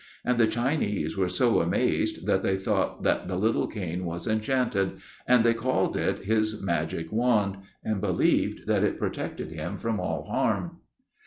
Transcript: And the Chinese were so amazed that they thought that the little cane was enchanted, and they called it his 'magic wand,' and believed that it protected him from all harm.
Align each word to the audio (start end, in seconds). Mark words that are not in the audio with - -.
And 0.25 0.39
the 0.39 0.47
Chinese 0.47 1.15
were 1.15 1.29
so 1.29 1.59
amazed 1.61 2.25
that 2.25 2.41
they 2.41 2.57
thought 2.57 3.03
that 3.03 3.27
the 3.27 3.35
little 3.35 3.67
cane 3.67 4.03
was 4.03 4.25
enchanted, 4.25 4.93
and 5.27 5.43
they 5.43 5.53
called 5.53 5.95
it 5.95 6.25
his 6.25 6.59
'magic 6.59 7.11
wand,' 7.11 7.57
and 7.83 8.01
believed 8.01 8.65
that 8.65 8.81
it 8.83 8.97
protected 8.97 9.51
him 9.51 9.77
from 9.77 9.99
all 9.99 10.23
harm. 10.23 10.79